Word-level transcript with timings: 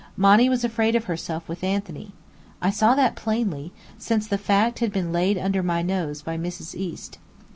Monny 0.17 0.49
was 0.49 0.63
afraid 0.63 0.95
of 0.95 1.03
herself 1.03 1.47
with 1.47 1.63
Anthony. 1.63 2.11
I 2.59 2.71
saw 2.71 2.95
that 2.95 3.15
plainly, 3.15 3.71
since 3.99 4.25
the 4.25 4.39
fact 4.39 4.79
had 4.79 4.91
been 4.91 5.11
laid 5.13 5.37
under 5.37 5.61
my 5.61 5.83
nose 5.83 6.23
by 6.23 6.39
Mrs. 6.39 6.73
East. 6.73 7.19